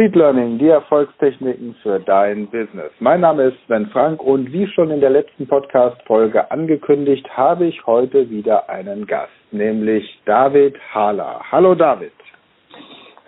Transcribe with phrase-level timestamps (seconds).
[0.00, 2.90] Speed Learning, die Erfolgstechniken für dein Business.
[3.00, 7.84] Mein Name ist Sven Frank und wie schon in der letzten Podcast-Folge angekündigt, habe ich
[7.84, 11.42] heute wieder einen Gast, nämlich David Hala.
[11.52, 12.14] Hallo David.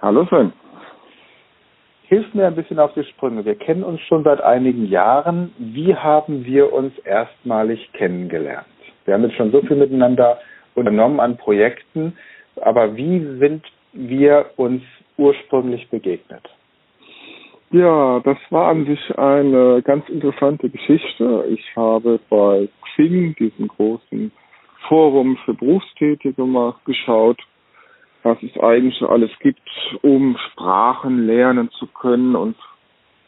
[0.01, 0.55] Hallo Sven.
[2.05, 3.45] Hilf mir ein bisschen auf die Sprünge.
[3.45, 5.53] Wir kennen uns schon seit einigen Jahren.
[5.59, 8.65] Wie haben wir uns erstmalig kennengelernt?
[9.05, 10.39] Wir haben jetzt schon so viel miteinander
[10.75, 12.17] unternommen an Projekten,
[12.63, 13.63] aber wie sind
[13.93, 14.83] wir uns
[15.19, 16.49] ursprünglich begegnet?
[17.73, 21.47] Ja, das war an sich eine ganz interessante Geschichte.
[21.49, 24.31] Ich habe bei Xing, diesem großen
[24.89, 27.41] Forum für Berufstätige, mal geschaut,
[28.25, 29.63] was es eigentlich alles gibt,
[30.03, 32.57] um Sprachen lernen zu können und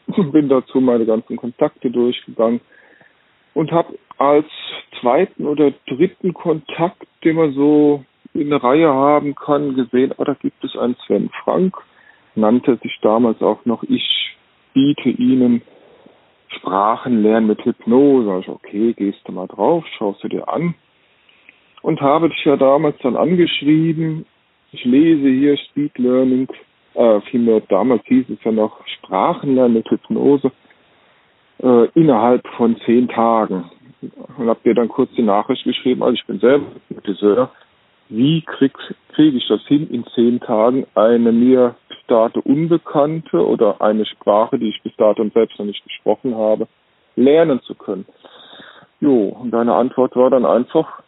[0.31, 2.61] bin dazu meine ganzen Kontakte durchgegangen
[3.55, 4.45] und habe als
[5.01, 8.05] zweiten oder dritten Kontakt, den man so
[8.35, 11.75] in der Reihe haben kann, gesehen, oh, da gibt es einen Sven Frank,
[12.35, 14.34] nannte sich damals auch noch, ich
[14.75, 15.61] biete Ihnen
[16.49, 18.39] Sprachen lernen mit Hypnose.
[18.41, 20.75] Ich, okay, gehst du mal drauf, schaust du dir an.
[21.81, 24.25] Und habe dich ja damals dann angeschrieben,
[24.71, 26.47] ich lese hier Speed Learning,
[26.93, 30.51] äh, vielmehr damals hieß es ja noch Sprachenlernen mit Hypnose,
[31.63, 33.69] äh, innerhalb von zehn Tagen.
[34.37, 37.49] Und habe dir dann kurz die Nachricht geschrieben, also ich bin selber Hypnotiseur,
[38.09, 38.75] wie kriege
[39.09, 41.75] krieg ich das hin, in zehn Tagen eine mir
[42.07, 46.67] dato unbekannte oder eine Sprache, die ich bis dato selbst noch nicht gesprochen habe,
[47.15, 48.05] lernen zu können.
[48.99, 51.03] Jo, und deine Antwort war dann einfach,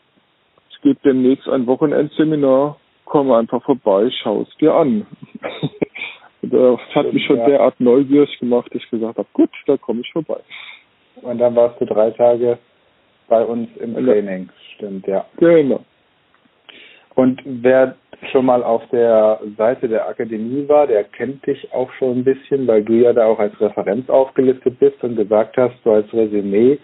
[0.72, 5.06] es gibt demnächst ein Wochenendseminar, komm einfach vorbei, schau es dir an.
[6.42, 10.12] das hat mich schon derart neugierig gemacht, dass ich gesagt habe, gut, da komme ich
[10.12, 10.40] vorbei.
[11.22, 12.60] Und dann warst du drei Tage
[13.28, 15.26] bei uns im Training, stimmt, ja.
[15.38, 15.84] Genau.
[17.18, 17.96] Und wer
[18.32, 22.68] schon mal auf der Seite der Akademie war, der kennt dich auch schon ein bisschen,
[22.68, 26.78] weil du ja da auch als Referenz aufgelistet bist und gesagt hast, so als Resümee,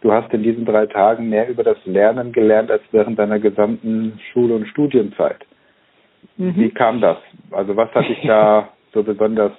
[0.00, 4.20] du hast in diesen drei Tagen mehr über das Lernen gelernt als während deiner gesamten
[4.30, 5.44] Schul- und Studienzeit.
[6.36, 6.54] Mhm.
[6.56, 7.18] Wie kam das?
[7.50, 9.52] Also was hat dich da so besonders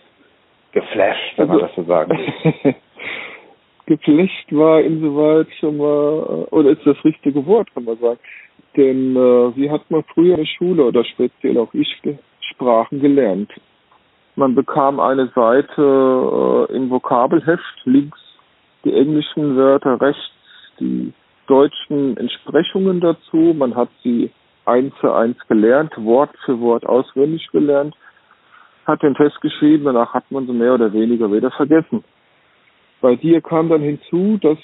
[0.72, 2.12] geflasht, wenn also, man das so sagen
[2.64, 2.76] will?
[3.88, 8.20] geflasht war insoweit schon mal, oder ist das richtige Wort, kann man sagen.
[8.76, 12.02] Denn äh, wie hat man früher in der Schule oder speziell auch ich
[12.52, 13.52] Sprachen gelernt?
[14.36, 18.20] Man bekam eine Seite äh, im Vokabelheft, links
[18.84, 20.34] die englischen Wörter, rechts
[20.80, 21.14] die
[21.48, 23.54] deutschen Entsprechungen dazu.
[23.56, 24.32] Man hat sie
[24.66, 27.96] eins zu eins gelernt, Wort für Wort auswendig gelernt,
[28.86, 32.04] hat den Test geschrieben, danach hat man sie mehr oder weniger wieder vergessen.
[33.02, 34.58] Bei dir kam dann hinzu, dass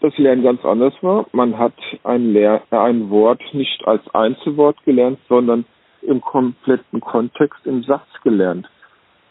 [0.00, 1.26] das Lernen ganz anders war.
[1.32, 1.74] Man hat
[2.04, 5.64] ein, Lehr ein Wort nicht als Einzelwort gelernt, sondern
[6.02, 8.68] im kompletten Kontext im Satz gelernt.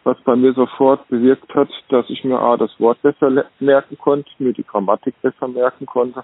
[0.03, 4.29] Was bei mir sofort bewirkt hat, dass ich mir A, das Wort besser merken konnte,
[4.37, 6.23] mir die Grammatik besser merken konnte,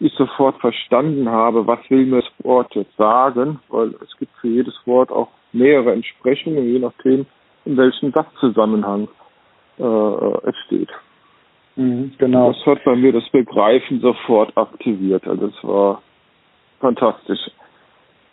[0.00, 4.48] ich sofort verstanden habe, was will mir das Wort jetzt sagen, weil es gibt für
[4.48, 7.26] jedes Wort auch mehrere Entsprechungen, je nachdem,
[7.66, 9.08] in welchem Satzzusammenhang
[9.78, 10.88] äh, es steht.
[11.76, 12.52] Mhm, genau.
[12.52, 15.26] Das hat bei mir das Begreifen sofort aktiviert.
[15.26, 16.02] Also es war
[16.80, 17.50] fantastisch.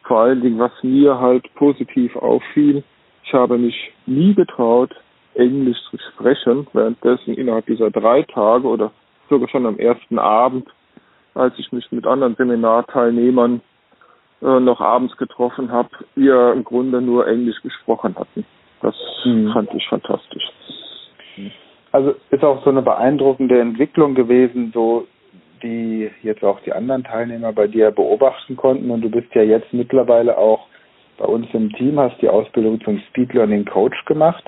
[0.03, 2.83] Vor allen Dingen, was mir halt positiv auffiel,
[3.23, 4.95] ich habe mich nie getraut,
[5.33, 8.91] Englisch zu sprechen, währenddessen innerhalb dieser drei Tage oder
[9.29, 10.67] sogar schon am ersten Abend,
[11.35, 13.61] als ich mich mit anderen Seminarteilnehmern
[14.41, 18.45] äh, noch abends getroffen habe, wir im Grunde nur Englisch gesprochen hatten.
[18.81, 18.95] Das
[19.25, 19.51] mhm.
[19.51, 20.49] fand ich fantastisch.
[21.35, 21.51] Mhm
[21.97, 25.07] also ist auch so eine beeindruckende Entwicklung gewesen, so
[25.63, 28.91] die jetzt auch die anderen Teilnehmer bei dir beobachten konnten.
[28.91, 30.67] Und du bist ja jetzt mittlerweile auch
[31.17, 34.43] bei uns im Team, hast die Ausbildung zum Speed Learning Coach gemacht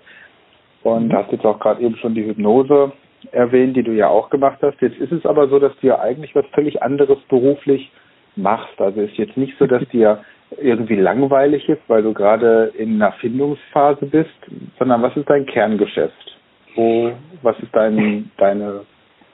[0.84, 1.14] und mhm.
[1.14, 2.92] hast jetzt auch gerade eben schon die Hypnose
[3.32, 4.80] erwähnt, die du ja auch gemacht hast.
[4.80, 7.92] Jetzt ist es aber so, dass du ja eigentlich was völlig anderes beruflich
[8.36, 8.80] machst.
[8.80, 10.24] Also ist jetzt nicht so, dass dir
[10.62, 14.38] irgendwie langweilig ist, weil du gerade in einer Findungsphase bist,
[14.78, 16.29] sondern was ist dein Kerngeschäft?
[16.76, 17.12] Wo,
[17.42, 18.82] was ist dein, deine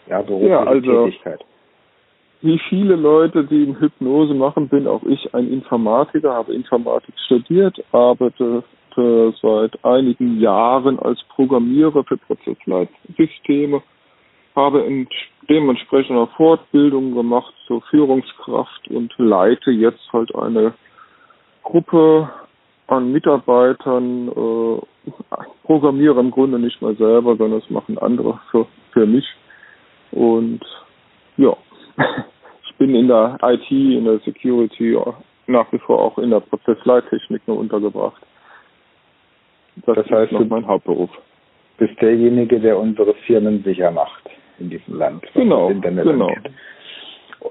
[0.07, 1.45] ja, berufliche ja, also, Tätigkeit?
[2.41, 8.63] Wie viele Leute, die Hypnose machen, bin auch ich ein Informatiker, habe Informatik studiert, arbeite
[9.41, 13.81] seit einigen Jahren als Programmierer für Prozessleitsysteme,
[14.55, 15.05] habe
[15.49, 20.73] dementsprechend auch Fortbildungen gemacht zur Führungskraft und leite jetzt halt eine
[21.63, 22.29] Gruppe
[22.87, 25.11] an Mitarbeitern, äh,
[25.63, 29.25] programmiere im Grunde nicht mal selber, sondern es machen andere für, für mich.
[30.11, 30.61] Und
[31.37, 31.55] ja,
[32.65, 34.97] ich bin in der IT, in der Security
[35.47, 38.21] nach wie vor auch in der Prozessleittechnik nur untergebracht.
[39.85, 41.09] Das, das heißt, noch mein Hauptberuf.
[41.77, 44.23] bist derjenige, der unsere Firmen sicher macht
[44.59, 45.23] in diesem Land.
[45.33, 46.27] Genau, genau.
[46.27, 46.51] Angeht.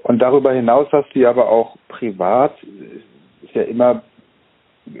[0.03, 2.55] Und darüber hinaus hast du aber auch privat,
[3.43, 4.01] ist ja immer,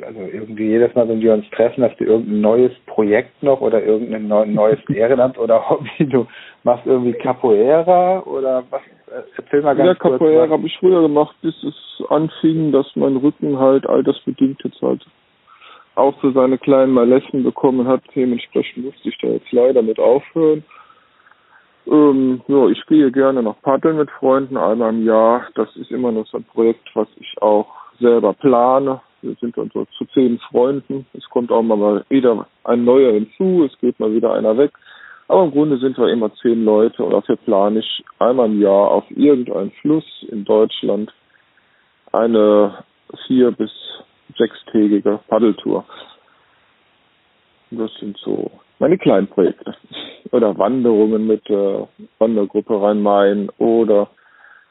[0.01, 3.83] also irgendwie jedes Mal, wenn wir uns treffen, hast du irgendein neues Projekt noch oder
[3.83, 5.89] irgendein neues Ehrenamt oder Hobby.
[5.99, 6.27] Du
[6.63, 8.81] machst irgendwie Capoeira oder was?
[9.37, 10.13] Erzähl mal ganz ja, kurz.
[10.13, 14.81] Ja, Capoeira habe ich früher gemacht, bis es anfing, dass mein Rücken halt altersbedingt jetzt
[14.81, 15.05] halt
[15.95, 18.01] auch so seine kleinen Malessen bekommen hat.
[18.15, 20.63] Dementsprechend musste ich da jetzt leider mit aufhören.
[21.87, 25.47] Ähm, ja, ich gehe gerne noch paddeln mit Freunden einmal im Jahr.
[25.53, 27.67] Das ist immer noch so ein Projekt, was ich auch
[27.99, 29.01] selber plane.
[29.21, 31.05] Wir sind dann so zu zehn Freunden.
[31.13, 34.71] Es kommt auch mal wieder ein neuer hinzu, es geht mal wieder einer weg.
[35.27, 38.91] Aber im Grunde sind wir immer zehn Leute und dafür plane ich einmal im Jahr
[38.91, 41.11] auf irgendeinen Fluss in Deutschland
[42.11, 42.83] eine
[43.25, 43.71] vier- bis
[44.37, 45.85] sechstägige Paddeltour.
[47.71, 49.75] Das sind so meine kleinen Projekte.
[50.31, 51.87] Oder Wanderungen mit der
[52.19, 54.09] Wandergruppe Rhein-Main oder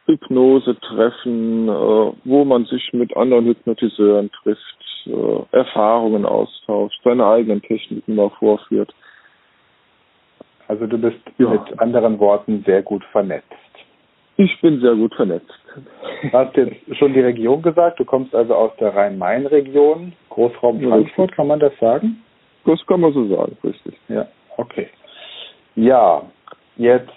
[0.07, 8.15] Hypnose-Treffen, äh, wo man sich mit anderen Hypnotiseuren trifft, äh, Erfahrungen austauscht, seine eigenen Techniken
[8.15, 8.95] mal vorführt.
[10.69, 11.49] Also du bist ja.
[11.51, 13.53] mit anderen Worten sehr gut vernetzt.
[14.37, 15.53] Ich bin sehr gut vernetzt.
[16.23, 21.33] Du hast jetzt schon die Region gesagt, du kommst also aus der Rhein-Main-Region, Großraum Frankfurt,
[21.33, 22.23] kann man das sagen?
[22.65, 23.95] Das kann man so sagen, richtig.
[24.09, 24.27] Ja,
[24.57, 24.89] okay.
[25.77, 26.23] Ja,
[26.77, 27.13] jetzt,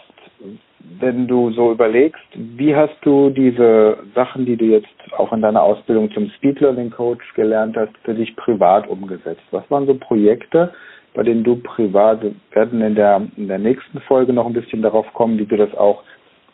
[0.99, 4.87] wenn du so überlegst, wie hast du diese Sachen, die du jetzt
[5.17, 9.43] auch in deiner Ausbildung zum Speed Learning Coach gelernt hast, für dich privat umgesetzt?
[9.51, 10.73] Was waren so Projekte,
[11.13, 14.81] bei denen du privat, wir werden in der, in der nächsten Folge noch ein bisschen
[14.81, 16.03] darauf kommen, wie du das auch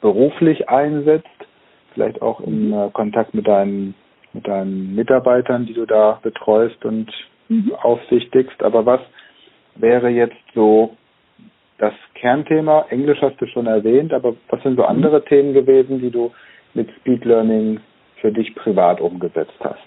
[0.02, 1.28] beruflich einsetzt,
[1.94, 2.74] vielleicht auch im mhm.
[2.74, 3.94] äh, Kontakt mit deinen,
[4.34, 7.12] mit deinen Mitarbeitern, die du da betreust und
[7.50, 7.74] mhm.
[7.82, 8.62] aufsichtigst.
[8.64, 9.02] Aber was
[9.76, 10.96] wäre jetzt so
[11.78, 12.86] das Kernthema?
[12.90, 15.24] Englisch hast du schon erwähnt, aber was sind so andere.
[15.26, 16.32] Themen gewesen, die du
[16.74, 17.80] mit Speed Learning
[18.22, 19.78] für dich privat umgesetzt hast?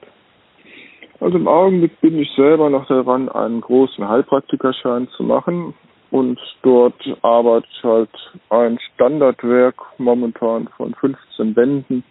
[1.20, 5.74] Also im Augenblick bin ich selber noch daran, einen großen Heilpraktikerschein zu machen.
[6.10, 8.10] Und dort arbeitet halt
[8.50, 12.04] ein Standardwerk momentan von 15 Bänden.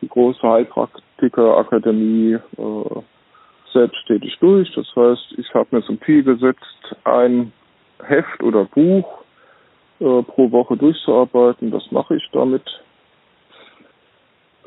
[0.00, 3.02] Die große Heilpraktiker-Akademie äh,
[3.72, 4.72] selbsttätig durch.
[4.74, 7.52] Das heißt, ich habe mir zum Ziel gesetzt, ein
[8.06, 9.22] Heft oder Buch
[10.00, 11.70] äh, pro Woche durchzuarbeiten.
[11.70, 12.62] Das mache ich damit.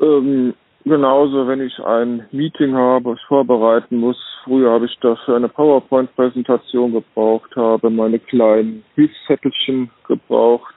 [0.02, 0.54] Ähm,
[0.84, 4.18] genauso, wenn ich ein Meeting habe, was ich vorbereiten muss.
[4.44, 10.76] Früher habe ich dafür eine PowerPoint-Präsentation gebraucht, habe meine kleinen Hilfszettelchen gebraucht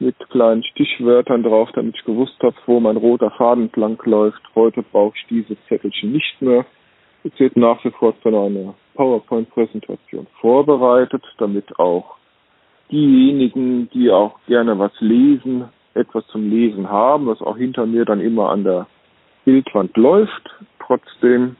[0.00, 4.40] mit kleinen Stichwörtern drauf, damit ich gewusst habe, wo mein roter Faden entlang läuft.
[4.54, 6.64] Heute brauche ich diese Zettelchen nicht mehr.
[7.24, 12.16] Es wird nach wie vor zu einer PowerPoint-Präsentation vorbereitet, damit auch
[12.90, 18.20] diejenigen, die auch gerne was lesen, etwas zum Lesen haben, was auch hinter mir dann
[18.20, 18.86] immer an der
[19.44, 20.50] Bildwand läuft.
[20.84, 21.56] Trotzdem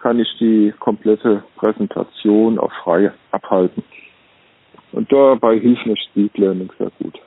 [0.00, 3.82] kann ich die komplette Präsentation auch frei abhalten.
[4.92, 7.18] Und dabei hilft mir Speed Learning sehr gut.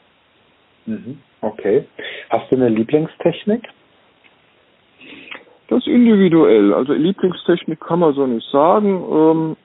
[0.85, 1.19] Mhm.
[1.41, 1.85] Okay.
[2.29, 3.67] Hast du eine Lieblingstechnik?
[5.69, 6.73] Das ist individuell.
[6.73, 9.03] Also Lieblingstechnik kann man so nicht sagen.
[9.11, 9.57] Ähm,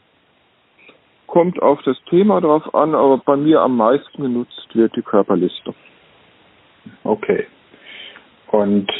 [1.27, 5.75] kommt auf das Thema drauf an, aber bei mir am meisten genutzt wird die Körperliste.
[7.03, 7.47] Okay.
[8.53, 8.93] Und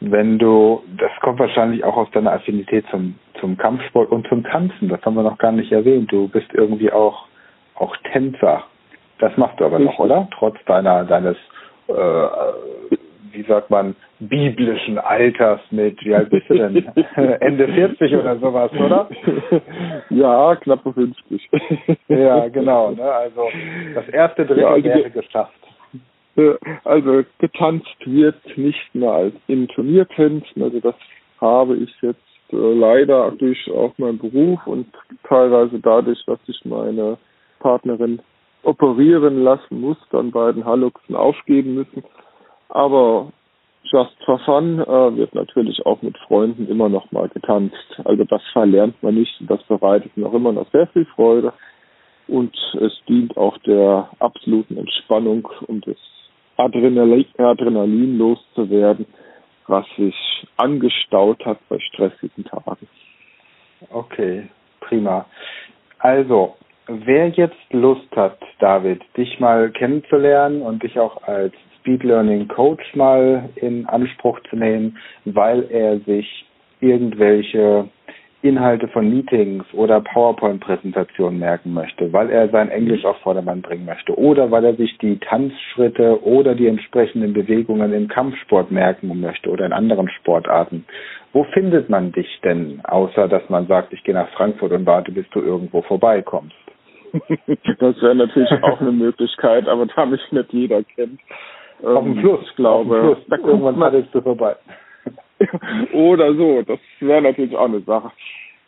[0.00, 4.88] wenn du, das kommt wahrscheinlich auch aus deiner Affinität zum, zum Kampfsport und zum Tanzen,
[4.88, 6.10] das haben wir noch gar nicht erwähnt.
[6.10, 7.26] Du bist irgendwie auch,
[7.76, 8.64] auch Tänzer.
[9.18, 10.28] Das machst du aber noch, oder?
[10.36, 11.36] Trotz deiner, deines,
[11.86, 12.26] äh,
[13.32, 16.76] wie sagt man, biblischen Alters mit, wie alt bist du denn?
[17.40, 19.08] Ende 40 oder sowas, oder?
[20.10, 21.48] Ja, knappe 50.
[22.08, 22.90] ja, genau.
[22.90, 23.02] Ne?
[23.02, 23.48] Also
[23.94, 25.54] das erste Drittel ja, also wäre geschafft.
[26.84, 30.62] Also getanzt wird nicht mehr als in Turniertänzen.
[30.62, 30.94] Also das
[31.40, 32.20] habe ich jetzt
[32.52, 34.86] äh, leider durch auch meinen Beruf und
[35.24, 37.18] teilweise dadurch, dass ich meine
[37.60, 38.20] Partnerin
[38.62, 42.04] operieren lassen muss, dann bei den Halluxen aufgeben müssen.
[42.72, 43.32] Aber
[43.92, 48.00] Just for Fun äh, wird natürlich auch mit Freunden immer noch mal getanzt.
[48.04, 51.52] Also das verlernt man nicht das bereitet auch immer noch sehr viel Freude.
[52.26, 55.96] Und es dient auch der absoluten Entspannung, um das
[56.56, 59.04] Adrenalin, Adrenalin loszuwerden,
[59.66, 62.88] was sich angestaut hat bei stressigen Tagen.
[63.90, 64.48] Okay,
[64.80, 65.26] prima.
[65.98, 71.52] Also, wer jetzt Lust hat, David, dich mal kennenzulernen und dich auch als
[71.82, 76.46] Speed Learning Coach mal in Anspruch zu nehmen, weil er sich
[76.80, 77.88] irgendwelche
[78.42, 84.16] Inhalte von Meetings oder PowerPoint-Präsentationen merken möchte, weil er sein Englisch auf Vordermann bringen möchte
[84.18, 89.66] oder weil er sich die Tanzschritte oder die entsprechenden Bewegungen im Kampfsport merken möchte oder
[89.66, 90.84] in anderen Sportarten.
[91.32, 95.12] Wo findet man dich denn, außer dass man sagt, ich gehe nach Frankfurt und warte,
[95.12, 96.56] bis du irgendwo vorbeikommst?
[97.78, 101.20] Das wäre natürlich auch eine Möglichkeit, aber da mich nicht jeder kennt.
[101.82, 103.00] Auf dem ähm, Fluss, ich glaube.
[103.00, 103.18] Fluss.
[103.28, 104.56] Da irgendwann hattest du vorbei.
[105.92, 108.12] Oder so, das wäre natürlich auch eine Sache.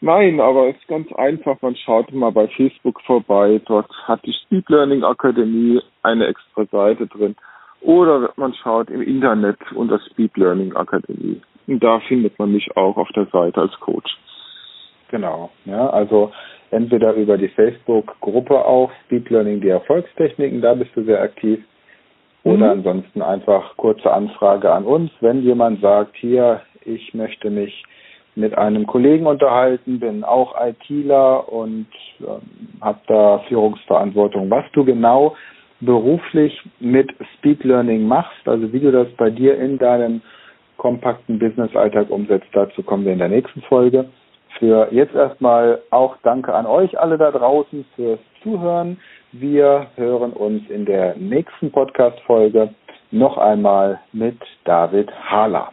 [0.00, 1.56] Nein, aber es ist ganz einfach.
[1.62, 3.61] Man schaut mal bei Facebook vorbei.
[3.64, 7.37] Dort hat die Speed Learning Akademie eine extra Seite drin.
[7.80, 11.40] Oder man schaut im Internet unter Speed Learning Akademie.
[11.66, 14.14] Und da findet man mich auch auf der Seite als Coach.
[15.08, 15.50] Genau.
[15.64, 16.32] Ja, also
[16.70, 21.61] entweder über die Facebook-Gruppe auch Speed Learning die Erfolgstechniken, da bist du sehr aktiv.
[22.44, 22.80] Oder mhm.
[22.86, 27.82] ansonsten einfach kurze Anfrage an uns, wenn jemand sagt, hier, ich möchte mich
[28.36, 31.86] mit einem Kollegen unterhalten, bin auch ITler und
[32.20, 32.42] ähm,
[32.80, 34.50] habe da Führungsverantwortung.
[34.50, 35.36] Was du genau
[35.80, 40.20] beruflich mit Speed Learning machst, also wie du das bei dir in deinem
[40.76, 44.06] kompakten Business-Alltag umsetzt, dazu kommen wir in der nächsten Folge.
[44.58, 48.98] Für jetzt erstmal auch danke an euch alle da draußen fürs Zuhören.
[49.36, 52.72] Wir hören uns in der nächsten Podcast-Folge
[53.10, 55.72] noch einmal mit David Hahler.